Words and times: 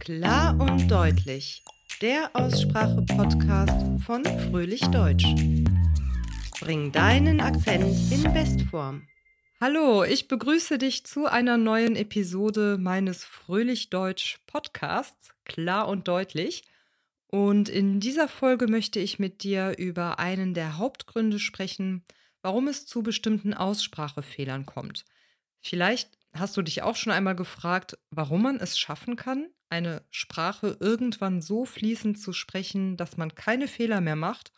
Klar 0.00 0.58
und 0.58 0.90
deutlich. 0.90 1.62
Der 2.00 2.30
Aussprache-Podcast 2.32 4.02
von 4.02 4.24
Fröhlich 4.24 4.80
Deutsch. 4.80 5.26
Bring 6.58 6.90
deinen 6.90 7.38
Akzent 7.42 8.10
in 8.10 8.22
Bestform. 8.32 9.06
Hallo, 9.60 10.02
ich 10.02 10.26
begrüße 10.26 10.78
dich 10.78 11.04
zu 11.04 11.26
einer 11.26 11.58
neuen 11.58 11.96
Episode 11.96 12.78
meines 12.80 13.24
Fröhlich 13.24 13.90
Deutsch 13.90 14.38
Podcasts. 14.46 15.34
Klar 15.44 15.86
und 15.86 16.08
deutlich. 16.08 16.64
Und 17.26 17.68
in 17.68 18.00
dieser 18.00 18.26
Folge 18.26 18.68
möchte 18.68 19.00
ich 19.00 19.18
mit 19.18 19.42
dir 19.42 19.76
über 19.76 20.18
einen 20.18 20.54
der 20.54 20.78
Hauptgründe 20.78 21.38
sprechen, 21.38 22.06
warum 22.40 22.68
es 22.68 22.86
zu 22.86 23.02
bestimmten 23.02 23.52
Aussprachefehlern 23.52 24.64
kommt. 24.64 25.04
Vielleicht 25.60 26.08
hast 26.32 26.56
du 26.56 26.62
dich 26.62 26.80
auch 26.82 26.96
schon 26.96 27.12
einmal 27.12 27.36
gefragt, 27.36 27.98
warum 28.10 28.42
man 28.44 28.56
es 28.56 28.78
schaffen 28.78 29.16
kann, 29.16 29.50
eine 29.70 30.04
Sprache 30.10 30.76
irgendwann 30.80 31.40
so 31.40 31.64
fließend 31.64 32.18
zu 32.20 32.32
sprechen, 32.32 32.96
dass 32.96 33.16
man 33.16 33.34
keine 33.34 33.68
Fehler 33.68 34.00
mehr 34.00 34.16
macht 34.16 34.52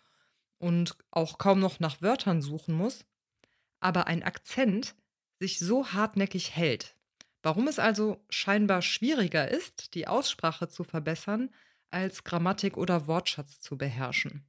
und 0.59 0.97
auch 1.11 1.39
kaum 1.39 1.61
noch 1.61 1.81
nach 1.81 2.03
Wörtern 2.03 2.43
suchen 2.43 2.75
muss, 2.75 3.05
aber 3.81 4.07
ein 4.07 4.23
Akzent 4.23 4.95
sich 5.39 5.59
so 5.59 5.93
hartnäckig 5.93 6.57
hält. 6.57 6.97
Warum 7.43 7.67
es 7.67 7.79
also 7.79 8.25
scheinbar 8.31 8.83
schwieriger 8.83 9.49
ist, 9.51 9.95
die 9.95 10.07
Aussprache 10.07 10.69
zu 10.69 10.85
verbessern, 10.85 11.51
als 11.91 12.25
Grammatik 12.25 12.77
oder 12.77 13.07
Wortschatz 13.07 13.61
zu 13.61 13.77
beherrschen. 13.77 14.49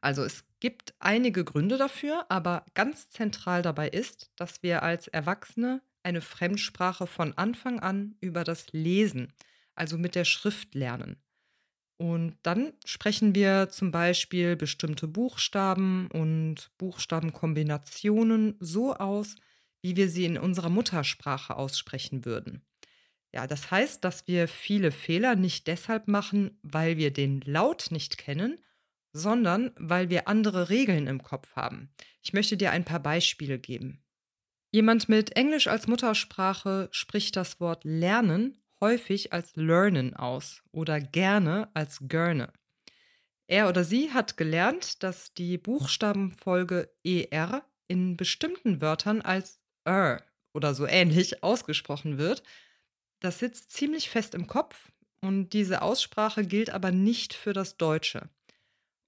Also 0.00 0.24
es 0.24 0.44
gibt 0.60 0.94
einige 0.98 1.44
Gründe 1.44 1.76
dafür, 1.76 2.26
aber 2.28 2.64
ganz 2.74 3.10
zentral 3.10 3.62
dabei 3.62 3.88
ist, 3.88 4.32
dass 4.36 4.62
wir 4.62 4.82
als 4.82 5.08
Erwachsene 5.08 5.82
eine 6.02 6.20
Fremdsprache 6.20 7.06
von 7.06 7.36
Anfang 7.36 7.80
an 7.80 8.16
über 8.20 8.44
das 8.44 8.72
Lesen, 8.72 9.32
also 9.74 9.98
mit 9.98 10.14
der 10.14 10.24
Schrift 10.24 10.74
lernen. 10.74 11.22
Und 11.98 12.36
dann 12.42 12.72
sprechen 12.84 13.34
wir 13.34 13.68
zum 13.70 13.92
Beispiel 13.92 14.56
bestimmte 14.56 15.06
Buchstaben 15.06 16.08
und 16.08 16.70
Buchstabenkombinationen 16.76 18.56
so 18.58 18.94
aus, 18.94 19.36
wie 19.82 19.96
wir 19.96 20.08
sie 20.08 20.24
in 20.24 20.36
unserer 20.38 20.68
Muttersprache 20.68 21.56
aussprechen 21.56 22.24
würden. 22.24 22.62
Ja, 23.32 23.46
das 23.46 23.70
heißt, 23.70 24.04
dass 24.04 24.26
wir 24.26 24.48
viele 24.48 24.90
Fehler 24.90 25.36
nicht 25.36 25.66
deshalb 25.66 26.08
machen, 26.08 26.58
weil 26.62 26.96
wir 26.96 27.12
den 27.12 27.40
Laut 27.42 27.86
nicht 27.90 28.18
kennen, 28.18 28.58
sondern 29.12 29.72
weil 29.76 30.10
wir 30.10 30.28
andere 30.28 30.68
Regeln 30.70 31.06
im 31.06 31.22
Kopf 31.22 31.54
haben. 31.54 31.90
Ich 32.22 32.32
möchte 32.32 32.56
dir 32.56 32.72
ein 32.72 32.84
paar 32.84 33.00
Beispiele 33.00 33.58
geben. 33.58 34.01
Jemand 34.74 35.08
mit 35.10 35.36
Englisch 35.36 35.66
als 35.68 35.86
Muttersprache 35.86 36.88
spricht 36.92 37.36
das 37.36 37.60
Wort 37.60 37.84
lernen 37.84 38.56
häufig 38.80 39.32
als 39.32 39.54
learnen 39.54 40.14
aus 40.14 40.62
oder 40.72 40.98
gerne 40.98 41.70
als 41.74 41.98
gerne. 42.08 42.52
Er 43.46 43.68
oder 43.68 43.84
sie 43.84 44.12
hat 44.12 44.38
gelernt, 44.38 45.02
dass 45.02 45.34
die 45.34 45.58
Buchstabenfolge 45.58 46.90
er 47.04 47.64
in 47.86 48.16
bestimmten 48.16 48.80
Wörtern 48.80 49.20
als 49.20 49.60
er 49.84 50.24
oder 50.54 50.74
so 50.74 50.86
ähnlich 50.86 51.42
ausgesprochen 51.44 52.16
wird. 52.16 52.42
Das 53.20 53.38
sitzt 53.38 53.70
ziemlich 53.72 54.08
fest 54.08 54.34
im 54.34 54.46
Kopf 54.46 54.90
und 55.20 55.50
diese 55.50 55.82
Aussprache 55.82 56.44
gilt 56.46 56.70
aber 56.70 56.90
nicht 56.90 57.34
für 57.34 57.52
das 57.52 57.76
Deutsche. 57.76 58.30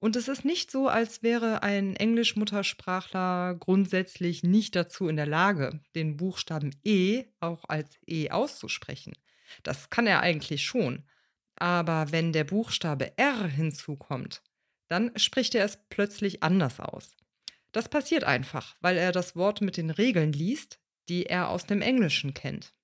Und 0.04 0.16
es 0.16 0.28
ist 0.28 0.44
nicht 0.44 0.70
so, 0.70 0.86
als 0.86 1.22
wäre 1.22 1.62
ein 1.62 1.96
Englisch-Muttersprachler 1.96 3.54
grundsätzlich 3.58 4.42
nicht 4.42 4.76
dazu 4.76 5.08
in 5.08 5.16
der 5.16 5.24
Lage, 5.24 5.80
den 5.94 6.18
Buchstaben 6.18 6.76
E 6.84 7.24
auch 7.40 7.64
als 7.68 7.96
E 8.06 8.28
auszusprechen. 8.28 9.14
Das 9.62 9.88
kann 9.88 10.06
er 10.06 10.20
eigentlich 10.20 10.62
schon. 10.62 11.04
Aber 11.56 12.12
wenn 12.12 12.34
der 12.34 12.44
Buchstabe 12.44 13.16
R 13.16 13.46
hinzukommt, 13.46 14.42
dann 14.88 15.10
spricht 15.16 15.54
er 15.54 15.64
es 15.64 15.78
plötzlich 15.88 16.42
anders 16.42 16.80
aus. 16.80 17.16
Das 17.72 17.88
passiert 17.88 18.24
einfach, 18.24 18.76
weil 18.82 18.98
er 18.98 19.10
das 19.10 19.36
Wort 19.36 19.62
mit 19.62 19.78
den 19.78 19.88
Regeln 19.88 20.34
liest, 20.34 20.80
die 21.08 21.24
er 21.24 21.48
aus 21.48 21.64
dem 21.64 21.80
Englischen 21.80 22.34
kennt. 22.34 22.74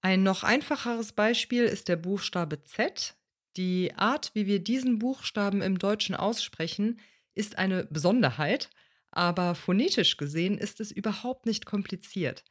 Ein 0.00 0.22
noch 0.22 0.44
einfacheres 0.44 1.12
Beispiel 1.12 1.64
ist 1.64 1.88
der 1.88 1.96
Buchstabe 1.96 2.62
Z, 2.62 3.18
die 3.56 3.94
Art, 3.96 4.30
wie 4.34 4.46
wir 4.46 4.60
diesen 4.62 4.98
Buchstaben 4.98 5.62
im 5.62 5.78
Deutschen 5.78 6.14
aussprechen, 6.14 7.00
ist 7.34 7.58
eine 7.58 7.84
Besonderheit, 7.86 8.70
aber 9.10 9.54
phonetisch 9.54 10.16
gesehen 10.16 10.58
ist 10.58 10.80
es 10.80 10.90
überhaupt 10.92 11.46
nicht 11.46 11.66
kompliziert. 11.66 12.44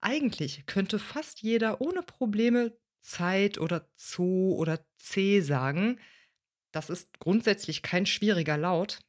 Eigentlich 0.00 0.66
könnte 0.66 0.98
fast 0.98 1.42
jeder 1.42 1.80
ohne 1.80 2.02
Probleme 2.02 2.76
Zeit 3.00 3.58
oder 3.58 3.88
Zoo 3.96 4.54
oder 4.56 4.86
C 4.98 5.40
sagen. 5.40 5.98
Das 6.72 6.90
ist 6.90 7.18
grundsätzlich 7.20 7.82
kein 7.82 8.06
schwieriger 8.06 8.58
Laut, 8.58 9.00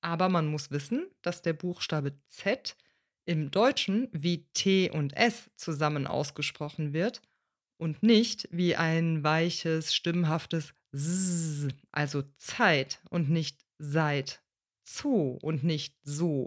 aber 0.00 0.28
man 0.28 0.46
muss 0.46 0.70
wissen, 0.70 1.06
dass 1.22 1.42
der 1.42 1.52
Buchstabe 1.54 2.20
Z 2.26 2.76
im 3.26 3.50
Deutschen 3.50 4.08
wie 4.12 4.46
T 4.54 4.90
und 4.90 5.16
S 5.16 5.50
zusammen 5.56 6.06
ausgesprochen 6.06 6.92
wird 6.92 7.22
und 7.78 8.02
nicht 8.02 8.48
wie 8.52 8.76
ein 8.76 9.22
weiches, 9.24 9.94
stimmhaftes 9.94 10.74
S, 10.92 11.68
also 11.92 12.22
Zeit 12.36 13.00
und 13.10 13.30
nicht 13.30 13.60
seit, 13.78 14.42
Zoo 14.84 15.38
und 15.42 15.64
nicht 15.64 15.94
so, 16.02 16.46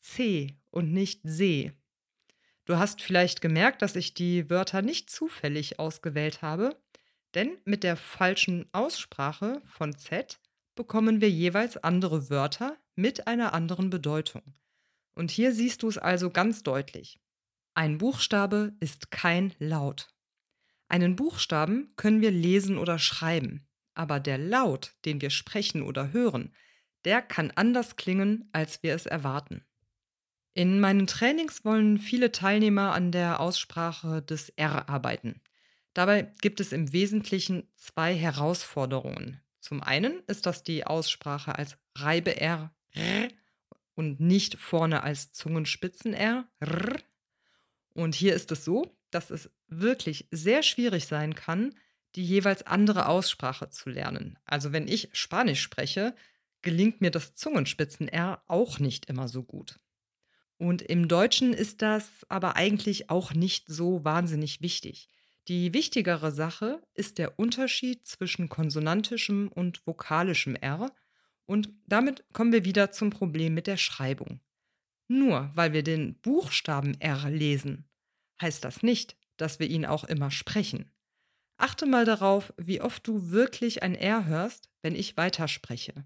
C 0.00 0.58
und 0.70 0.92
nicht 0.92 1.20
See. 1.24 1.72
Du 2.66 2.76
hast 2.76 3.00
vielleicht 3.00 3.40
gemerkt, 3.40 3.80
dass 3.80 3.96
ich 3.96 4.12
die 4.12 4.50
Wörter 4.50 4.82
nicht 4.82 5.08
zufällig 5.08 5.78
ausgewählt 5.78 6.42
habe, 6.42 6.78
denn 7.34 7.56
mit 7.64 7.82
der 7.82 7.96
falschen 7.96 8.68
Aussprache 8.72 9.62
von 9.64 9.96
Z 9.96 10.38
bekommen 10.74 11.20
wir 11.20 11.30
jeweils 11.30 11.78
andere 11.78 12.30
Wörter 12.30 12.76
mit 12.94 13.26
einer 13.26 13.54
anderen 13.54 13.90
Bedeutung. 13.90 14.42
Und 15.14 15.30
hier 15.30 15.52
siehst 15.52 15.82
du 15.82 15.88
es 15.88 15.98
also 15.98 16.30
ganz 16.30 16.62
deutlich. 16.62 17.20
Ein 17.74 17.98
Buchstabe 17.98 18.74
ist 18.80 19.10
kein 19.10 19.54
Laut. 19.58 20.08
Einen 20.88 21.16
Buchstaben 21.16 21.92
können 21.96 22.20
wir 22.20 22.30
lesen 22.30 22.78
oder 22.78 22.98
schreiben 22.98 23.67
aber 23.98 24.20
der 24.20 24.38
Laut, 24.38 24.94
den 25.04 25.20
wir 25.20 25.30
sprechen 25.30 25.82
oder 25.82 26.12
hören, 26.12 26.54
der 27.04 27.20
kann 27.20 27.52
anders 27.54 27.96
klingen, 27.96 28.48
als 28.52 28.82
wir 28.82 28.94
es 28.94 29.06
erwarten. 29.06 29.64
In 30.54 30.80
meinen 30.80 31.06
Trainings 31.06 31.64
wollen 31.64 31.98
viele 31.98 32.32
Teilnehmer 32.32 32.92
an 32.92 33.12
der 33.12 33.40
Aussprache 33.40 34.22
des 34.22 34.50
R 34.50 34.88
arbeiten. 34.88 35.40
Dabei 35.94 36.32
gibt 36.40 36.60
es 36.60 36.72
im 36.72 36.92
Wesentlichen 36.92 37.68
zwei 37.76 38.14
Herausforderungen. 38.14 39.40
Zum 39.60 39.82
einen 39.82 40.20
ist 40.26 40.46
das 40.46 40.62
die 40.62 40.86
Aussprache 40.86 41.56
als 41.56 41.76
Reibe-R 41.96 42.72
und 43.94 44.20
nicht 44.20 44.56
vorne 44.56 45.02
als 45.02 45.32
Zungenspitzen-R. 45.32 46.48
Und 47.94 48.14
hier 48.14 48.34
ist 48.34 48.52
es 48.52 48.64
so, 48.64 48.96
dass 49.10 49.30
es 49.30 49.50
wirklich 49.66 50.28
sehr 50.30 50.62
schwierig 50.62 51.06
sein 51.06 51.34
kann, 51.34 51.74
die 52.14 52.24
jeweils 52.24 52.62
andere 52.66 53.06
Aussprache 53.06 53.68
zu 53.68 53.90
lernen. 53.90 54.38
Also 54.44 54.72
wenn 54.72 54.88
ich 54.88 55.10
Spanisch 55.12 55.60
spreche, 55.60 56.14
gelingt 56.62 57.00
mir 57.00 57.10
das 57.10 57.34
Zungenspitzen-R 57.34 58.42
auch 58.46 58.78
nicht 58.78 59.06
immer 59.06 59.28
so 59.28 59.42
gut. 59.42 59.78
Und 60.58 60.82
im 60.82 61.06
Deutschen 61.06 61.52
ist 61.52 61.82
das 61.82 62.08
aber 62.28 62.56
eigentlich 62.56 63.10
auch 63.10 63.32
nicht 63.32 63.68
so 63.68 64.04
wahnsinnig 64.04 64.60
wichtig. 64.60 65.08
Die 65.46 65.72
wichtigere 65.72 66.32
Sache 66.32 66.82
ist 66.94 67.18
der 67.18 67.38
Unterschied 67.38 68.06
zwischen 68.06 68.48
konsonantischem 68.48 69.48
und 69.48 69.86
vokalischem 69.86 70.56
R. 70.56 70.92
Und 71.46 71.70
damit 71.86 72.24
kommen 72.32 72.52
wir 72.52 72.64
wieder 72.64 72.90
zum 72.90 73.10
Problem 73.10 73.54
mit 73.54 73.66
der 73.66 73.78
Schreibung. 73.78 74.40
Nur 75.06 75.50
weil 75.54 75.72
wir 75.72 75.82
den 75.82 76.20
Buchstaben 76.20 77.00
R 77.00 77.30
lesen, 77.30 77.88
heißt 78.42 78.62
das 78.62 78.82
nicht, 78.82 79.16
dass 79.38 79.58
wir 79.58 79.68
ihn 79.68 79.86
auch 79.86 80.04
immer 80.04 80.30
sprechen. 80.30 80.90
Achte 81.58 81.86
mal 81.86 82.04
darauf, 82.04 82.54
wie 82.56 82.80
oft 82.80 83.06
du 83.06 83.30
wirklich 83.30 83.82
ein 83.82 83.94
R 83.94 84.26
hörst, 84.26 84.70
wenn 84.80 84.94
ich 84.94 85.16
weiterspreche. 85.16 86.04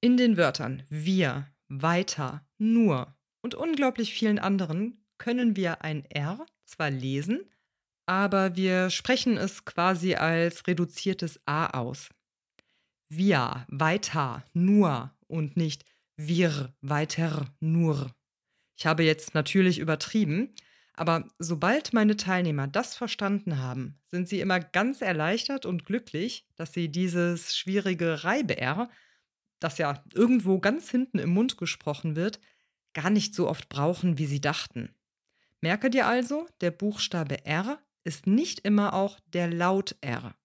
In 0.00 0.16
den 0.16 0.36
Wörtern 0.36 0.82
wir, 0.88 1.48
weiter, 1.68 2.46
nur 2.58 3.14
und 3.42 3.54
unglaublich 3.54 4.14
vielen 4.14 4.38
anderen 4.38 5.04
können 5.18 5.54
wir 5.54 5.82
ein 5.82 6.04
R 6.06 6.46
zwar 6.64 6.90
lesen, 6.90 7.40
aber 8.06 8.56
wir 8.56 8.90
sprechen 8.90 9.36
es 9.36 9.64
quasi 9.66 10.14
als 10.14 10.66
reduziertes 10.66 11.40
A 11.46 11.78
aus. 11.78 12.08
Wir, 13.08 13.66
weiter, 13.68 14.44
nur 14.54 15.14
und 15.26 15.56
nicht 15.58 15.84
wir, 16.16 16.74
weiter, 16.80 17.54
nur. 17.60 18.14
Ich 18.76 18.86
habe 18.86 19.04
jetzt 19.04 19.34
natürlich 19.34 19.78
übertrieben, 19.78 20.52
aber 20.96 21.28
sobald 21.38 21.92
meine 21.92 22.16
Teilnehmer 22.16 22.68
das 22.68 22.94
verstanden 22.94 23.58
haben, 23.58 23.98
sind 24.06 24.28
sie 24.28 24.40
immer 24.40 24.60
ganz 24.60 25.00
erleichtert 25.00 25.66
und 25.66 25.84
glücklich, 25.84 26.46
dass 26.54 26.72
sie 26.72 26.88
dieses 26.88 27.56
schwierige 27.56 28.22
Reibe-R, 28.22 28.88
das 29.58 29.78
ja 29.78 30.04
irgendwo 30.14 30.60
ganz 30.60 30.90
hinten 30.90 31.18
im 31.18 31.30
Mund 31.30 31.56
gesprochen 31.56 32.14
wird, 32.14 32.38
gar 32.92 33.10
nicht 33.10 33.34
so 33.34 33.48
oft 33.48 33.68
brauchen, 33.68 34.18
wie 34.18 34.26
sie 34.26 34.40
dachten. 34.40 34.94
Merke 35.60 35.90
dir 35.90 36.06
also, 36.06 36.46
der 36.60 36.70
Buchstabe 36.70 37.44
R 37.44 37.78
ist 38.04 38.26
nicht 38.26 38.60
immer 38.60 38.94
auch 38.94 39.18
der 39.32 39.48
Laut 39.48 39.96
R. 40.00 40.36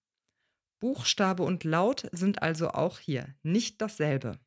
Buchstabe 0.80 1.42
und 1.42 1.62
Laut 1.62 2.08
sind 2.10 2.42
also 2.42 2.70
auch 2.70 2.98
hier 2.98 3.34
nicht 3.42 3.80
dasselbe. 3.80 4.40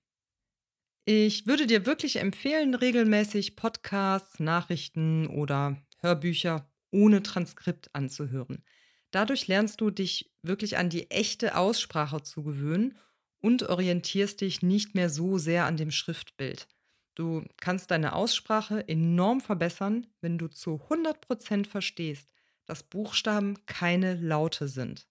Ich 1.06 1.46
würde 1.48 1.68
dir 1.68 1.86
wirklich 1.86 2.16
empfehlen, 2.16 2.74
regelmäßig 2.74 3.56
Podcasts, 3.56 4.40
Nachrichten 4.40 5.28
oder 5.28 5.78
Hörbücher 6.04 6.70
ohne 6.92 7.24
Transkript 7.24 7.94
anzuhören. 7.94 8.64
Dadurch 9.12 9.48
lernst 9.48 9.82
du 9.82 9.90
dich 9.90 10.32
wirklich 10.42 10.78
an 10.78 10.90
die 10.90 11.10
echte 11.10 11.56
Aussprache 11.58 12.22
zu 12.22 12.44
gewöhnen 12.44 12.98
und 13.40 13.64
orientierst 13.64 14.42
dich 14.42 14.62
nicht 14.62 14.96
mehr 14.96 15.10
so 15.10 15.38
sehr 15.38 15.66
an 15.66 15.78
dem 15.78 15.92
Schriftbild. 15.92 16.68
Du 17.16 17.46
kannst 17.58 17.92
deine 17.92 18.14
Aussprache 18.14 18.88
enorm 18.88 19.42
verbessern, 19.42 20.08
wenn 20.22 20.38
du 20.38 20.48
zu 20.48 20.82
100% 20.90 21.68
verstehst, 21.68 22.30
dass 22.66 22.84
Buchstaben 22.84 23.66
keine 23.66 24.16
Laute 24.16 24.68
sind. 24.68 25.08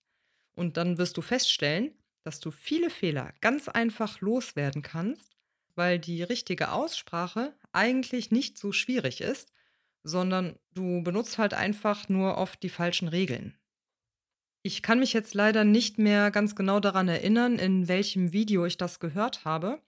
Und 0.55 0.77
dann 0.77 0.99
wirst 0.99 1.17
du 1.17 1.23
feststellen, 1.23 1.93
dass 2.23 2.41
du 2.41 2.51
viele 2.51 2.91
Fehler 2.91 3.33
ganz 3.41 3.69
einfach 3.69 4.21
loswerden 4.21 4.83
kannst 4.83 5.33
weil 5.75 5.99
die 5.99 6.23
richtige 6.23 6.73
Aussprache 6.73 7.55
eigentlich 7.73 8.31
nicht 8.31 8.59
so 8.59 8.73
schwierig 8.73 9.21
ist, 9.21 9.53
sondern 10.05 10.57
du 10.75 11.03
benutzt 11.03 11.39
halt 11.39 11.55
einfach 11.55 12.09
nur 12.09 12.37
oft 12.39 12.63
die 12.63 12.69
falschen 12.69 13.09
Regeln. 13.09 13.57
Ich 14.63 14.83
kann 14.83 15.01
mich 15.01 15.13
jetzt 15.13 15.35
leider 15.35 15.65
nicht 15.65 15.99
mehr 15.99 16.31
ganz 16.31 16.55
genau 16.55 16.79
daran 16.79 17.09
erinnern, 17.09 17.59
in 17.59 17.89
welchem 17.89 18.33
Video 18.33 18.65
ich 18.65 18.77
das 18.77 19.01
gehört 19.01 19.45
habe, 19.45 19.81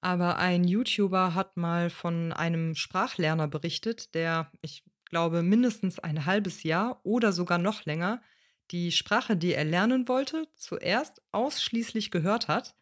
aber 0.00 0.38
ein 0.38 0.64
YouTuber 0.64 1.34
hat 1.34 1.56
mal 1.56 1.90
von 1.90 2.32
einem 2.32 2.74
Sprachlerner 2.74 3.46
berichtet, 3.48 4.14
der, 4.14 4.50
ich 4.62 4.84
glaube, 5.04 5.42
mindestens 5.42 5.98
ein 5.98 6.24
halbes 6.24 6.62
Jahr 6.62 7.00
oder 7.04 7.32
sogar 7.32 7.58
noch 7.58 7.84
länger 7.84 8.22
die 8.70 8.90
Sprache, 8.90 9.36
die 9.36 9.52
er 9.52 9.64
lernen 9.64 10.08
wollte, 10.08 10.48
zuerst 10.54 11.20
ausschließlich 11.30 12.10
gehört 12.10 12.48
hat 12.48 12.74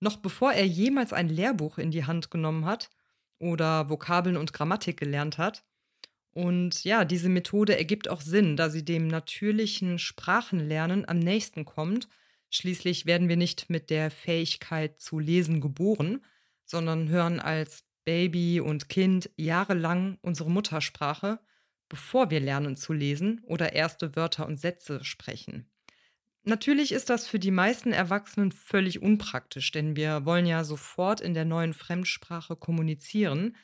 noch 0.00 0.16
bevor 0.16 0.52
er 0.52 0.66
jemals 0.66 1.12
ein 1.12 1.28
Lehrbuch 1.28 1.78
in 1.78 1.90
die 1.90 2.04
Hand 2.04 2.30
genommen 2.30 2.64
hat 2.64 2.90
oder 3.38 3.88
Vokabeln 3.88 4.36
und 4.36 4.52
Grammatik 4.52 4.98
gelernt 4.98 5.38
hat. 5.38 5.64
Und 6.36 6.84
ja, 6.84 7.06
diese 7.06 7.30
Methode 7.30 7.78
ergibt 7.78 8.10
auch 8.10 8.20
Sinn, 8.20 8.58
da 8.58 8.68
sie 8.68 8.84
dem 8.84 9.06
natürlichen 9.08 9.98
Sprachenlernen 9.98 11.08
am 11.08 11.18
nächsten 11.18 11.64
kommt. 11.64 12.10
Schließlich 12.50 13.06
werden 13.06 13.30
wir 13.30 13.38
nicht 13.38 13.70
mit 13.70 13.88
der 13.88 14.10
Fähigkeit 14.10 15.00
zu 15.00 15.18
lesen 15.18 15.62
geboren, 15.62 16.22
sondern 16.66 17.08
hören 17.08 17.40
als 17.40 17.84
Baby 18.04 18.60
und 18.60 18.90
Kind 18.90 19.30
jahrelang 19.36 20.18
unsere 20.20 20.50
Muttersprache, 20.50 21.40
bevor 21.88 22.28
wir 22.28 22.40
lernen 22.40 22.76
zu 22.76 22.92
lesen 22.92 23.40
oder 23.46 23.72
erste 23.72 24.14
Wörter 24.14 24.46
und 24.46 24.60
Sätze 24.60 25.02
sprechen. 25.04 25.70
Natürlich 26.44 26.92
ist 26.92 27.08
das 27.08 27.26
für 27.26 27.38
die 27.38 27.50
meisten 27.50 27.94
Erwachsenen 27.94 28.52
völlig 28.52 29.00
unpraktisch, 29.00 29.72
denn 29.72 29.96
wir 29.96 30.26
wollen 30.26 30.44
ja 30.44 30.64
sofort 30.64 31.22
in 31.22 31.32
der 31.32 31.46
neuen 31.46 31.72
Fremdsprache 31.72 32.56
kommunizieren. 32.56 33.56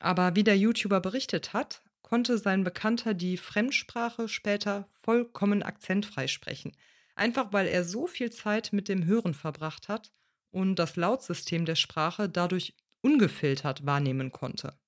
Aber 0.00 0.34
wie 0.34 0.42
der 0.42 0.58
YouTuber 0.58 1.00
berichtet 1.00 1.52
hat, 1.52 1.82
konnte 2.08 2.38
sein 2.38 2.64
Bekannter 2.64 3.12
die 3.12 3.36
Fremdsprache 3.36 4.28
später 4.28 4.88
vollkommen 5.02 5.62
akzentfrei 5.62 6.26
sprechen. 6.26 6.72
Einfach 7.14 7.52
weil 7.52 7.66
er 7.66 7.84
so 7.84 8.06
viel 8.06 8.30
Zeit 8.30 8.72
mit 8.72 8.88
dem 8.88 9.04
Hören 9.04 9.34
verbracht 9.34 9.88
hat 9.88 10.10
und 10.50 10.76
das 10.76 10.96
Lautsystem 10.96 11.66
der 11.66 11.74
Sprache 11.74 12.28
dadurch 12.28 12.74
ungefiltert 13.02 13.84
wahrnehmen 13.84 14.32
konnte. 14.32 14.78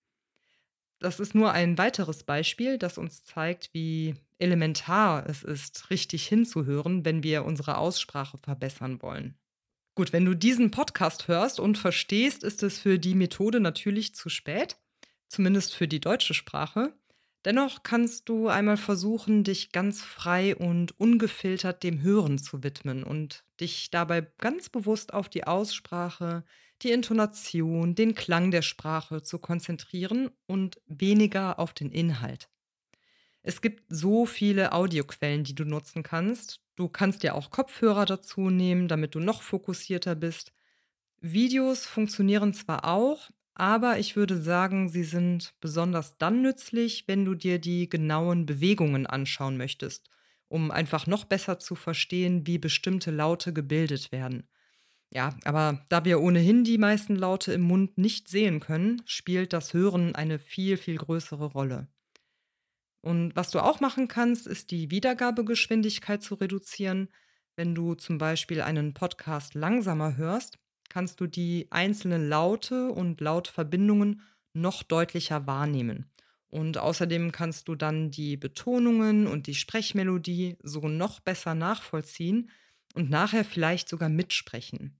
Das 0.99 1.20
ist 1.20 1.34
nur 1.34 1.52
ein 1.52 1.76
weiteres 1.76 2.22
Beispiel, 2.22 2.78
das 2.78 2.99
uns 2.99 3.25
zeigt, 3.25 3.70
wie 3.73 4.14
elementar 4.38 5.28
es 5.28 5.43
ist, 5.43 5.90
richtig 5.90 6.26
hinzuhören, 6.26 7.05
wenn 7.05 7.23
wir 7.23 7.44
unsere 7.44 7.76
Aussprache 7.76 8.38
verbessern 8.38 9.02
wollen. 9.02 9.34
Gut, 9.94 10.12
wenn 10.12 10.25
du 10.25 10.34
diesen 10.34 10.70
Podcast 10.70 11.28
hörst 11.28 11.61
und 11.61 11.76
verstehst, 11.76 12.44
ist 12.44 12.62
es 12.62 12.78
für 12.78 12.99
die 12.99 13.14
Methode 13.14 13.61
natürlich 13.61 14.14
zu 14.14 14.28
spät, 14.28 14.78
zumindest 15.28 15.75
für 15.75 15.88
die 15.88 16.00
deutsche 16.00 16.34
Sprache. 16.34 16.94
Dennoch 17.46 17.82
kannst 17.82 18.28
du 18.28 18.48
einmal 18.48 18.76
versuchen, 18.76 19.44
dich 19.44 19.72
ganz 19.72 20.02
frei 20.02 20.54
und 20.54 20.98
ungefiltert 21.00 21.82
dem 21.82 22.02
Hören 22.02 22.38
zu 22.38 22.62
widmen 22.62 23.02
und 23.02 23.44
dich 23.60 23.90
dabei 23.90 24.26
ganz 24.38 24.69
bewusst 24.69 25.14
auf 25.14 25.31
die 25.31 25.44
Aussprache, 25.44 26.44
die 26.82 26.90
Intonation, 26.90 27.94
den 27.94 28.14
Klang 28.14 28.50
der 28.50 28.62
Sprache 28.62 29.22
zu 29.22 29.38
konzentrieren 29.38 30.31
und 30.46 30.81
weniger 30.87 31.58
auf 31.58 31.72
den 31.72 31.90
Inhalt. 31.90 32.50
Es 33.42 33.62
gibt 33.62 33.84
so 33.88 34.26
viele 34.26 34.72
Audioquellen, 34.72 35.44
die 35.44 35.54
du 35.54 35.64
nutzen 35.64 36.02
kannst. 36.02 36.60
Du 36.76 36.88
kannst 36.88 37.22
ja 37.22 37.32
auch 37.32 37.50
Kopfhörer 37.50 38.04
dazu 38.04 38.50
nehmen, 38.50 38.87
damit 38.87 39.14
du 39.14 39.20
noch 39.20 39.40
fokussierter 39.40 40.14
bist. 40.14 40.52
Videos 41.20 41.87
funktionieren 41.87 42.52
zwar 42.52 42.84
auch, 42.84 43.31
aber 43.55 43.99
ich 43.99 44.17
würde 44.17 44.41
sagen, 44.41 44.88
sie 44.88 45.05
sind 45.05 45.55
besonders 45.61 46.17
dann 46.19 46.43
nützlich, 46.43 47.05
wenn 47.08 47.25
du 47.25 47.35
dir 47.35 47.58
die 47.58 47.88
genauen 47.88 48.47
Bewegungen 48.47 49.06
anschauen 49.06 49.56
möchtest, 49.56 50.08
um 50.49 50.70
einfach 50.70 51.06
noch 51.06 51.25
besser 51.25 51.58
zu 51.58 51.75
verstehen, 51.75 52.47
wie 52.47 52.58
bestimmte 52.58 53.11
Laute 53.11 53.52
gebildet 53.52 54.12
werden. 54.12 54.49
Ja, 55.12 55.37
aber 55.44 55.85
da 55.88 56.05
wir 56.05 56.20
ohnehin 56.20 56.62
die 56.62 56.79
meisten 56.79 57.17
Laute 57.17 57.52
im 57.52 57.62
Mund 57.62 57.99
nicht 57.99 58.29
sehen 58.29 58.61
können, 58.61 59.02
spielt 59.06 59.52
das 59.52 59.75
Hören 59.75 60.14
eine 60.14 60.38
viel, 60.38 60.76
viel 60.76 60.97
größere 60.97 61.47
Rolle. 61.47 61.88
Und 63.02 63.35
was 63.35 63.50
du 63.50 63.58
auch 63.61 63.81
machen 63.81 64.06
kannst, 64.06 64.47
ist 64.47 64.70
die 64.70 64.91
Wiedergabegeschwindigkeit 64.91 66.23
zu 66.23 66.37
reduzieren. 66.37 67.08
Wenn 67.56 67.75
du 67.75 67.94
zum 67.94 68.19
Beispiel 68.19 68.61
einen 68.61 68.94
Podcast 68.94 69.55
langsamer 69.55 70.17
hörst, 70.17 70.60
kannst 70.90 71.20
du 71.20 71.26
die 71.26 71.69
einzelnen 71.70 72.28
Laute 72.28 72.90
und 72.90 73.20
Lautverbindungen 73.20 74.20
noch 74.52 74.82
deutlicher 74.82 75.46
wahrnehmen. 75.46 76.10
Und 76.48 76.78
außerdem 76.78 77.31
kannst 77.32 77.69
du 77.69 77.76
dann 77.76 78.10
die 78.10 78.37
Betonungen 78.37 79.26
und 79.26 79.46
die 79.46 79.54
Sprechmelodie 79.54 80.58
so 80.62 80.88
noch 80.88 81.20
besser 81.20 81.54
nachvollziehen 81.54 82.50
und 82.94 83.08
nachher 83.08 83.44
vielleicht 83.44 83.88
sogar 83.88 84.08
mitsprechen. 84.08 84.98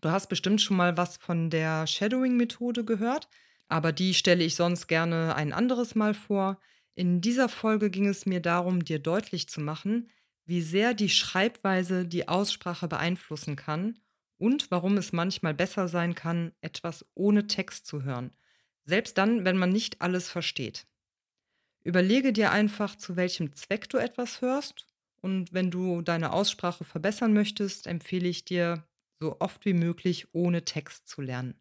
Du 0.00 0.08
hast 0.08 0.28
bestimmt 0.28 0.62
schon 0.62 0.78
mal 0.78 0.96
was 0.96 1.18
von 1.18 1.50
der 1.50 1.86
Shadowing-Methode 1.86 2.86
gehört, 2.86 3.28
aber 3.68 3.92
die 3.92 4.14
stelle 4.14 4.42
ich 4.42 4.56
sonst 4.56 4.86
gerne 4.86 5.34
ein 5.34 5.52
anderes 5.52 5.94
Mal 5.94 6.14
vor. 6.14 6.58
In 6.94 7.20
dieser 7.20 7.50
Folge 7.50 7.90
ging 7.90 8.08
es 8.08 8.24
mir 8.24 8.40
darum, 8.40 8.82
dir 8.82 8.98
deutlich 8.98 9.48
zu 9.50 9.60
machen, 9.60 10.08
wie 10.46 10.62
sehr 10.62 10.94
die 10.94 11.10
Schreibweise 11.10 12.06
die 12.06 12.26
Aussprache 12.26 12.88
beeinflussen 12.88 13.56
kann 13.56 13.98
und 14.40 14.70
warum 14.70 14.96
es 14.96 15.12
manchmal 15.12 15.54
besser 15.54 15.86
sein 15.86 16.14
kann, 16.14 16.52
etwas 16.62 17.04
ohne 17.14 17.46
Text 17.46 17.86
zu 17.86 18.02
hören, 18.02 18.34
selbst 18.84 19.18
dann, 19.18 19.44
wenn 19.44 19.56
man 19.56 19.70
nicht 19.70 20.00
alles 20.00 20.28
versteht. 20.28 20.86
Überlege 21.84 22.32
dir 22.32 22.50
einfach, 22.50 22.96
zu 22.96 23.16
welchem 23.16 23.52
Zweck 23.52 23.88
du 23.88 23.98
etwas 23.98 24.40
hörst 24.40 24.86
und 25.20 25.52
wenn 25.52 25.70
du 25.70 26.02
deine 26.02 26.32
Aussprache 26.32 26.84
verbessern 26.84 27.32
möchtest, 27.32 27.86
empfehle 27.86 28.28
ich 28.28 28.44
dir, 28.44 28.84
so 29.22 29.36
oft 29.38 29.66
wie 29.66 29.74
möglich 29.74 30.28
ohne 30.32 30.64
Text 30.64 31.06
zu 31.06 31.20
lernen. 31.20 31.60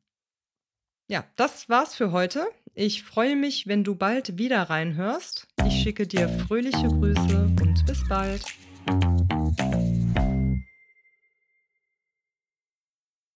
Ja, 1.09 1.25
das 1.35 1.67
war's 1.67 1.95
für 1.95 2.13
heute. 2.13 2.47
Ich 2.73 3.03
freue 3.03 3.35
mich, 3.35 3.67
wenn 3.67 3.83
du 3.83 3.95
bald 3.95 4.37
wieder 4.37 4.61
reinhörst. 4.63 5.47
Ich 5.65 5.81
schicke 5.81 6.07
dir 6.07 6.29
fröhliche 6.29 6.87
Grüße 6.87 7.55
und 7.61 7.85
bis 7.85 8.07
bald. 8.07 8.45